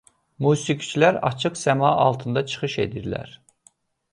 [0.45, 3.37] Musiqiçilər açıq səma altında çıxış edirlər.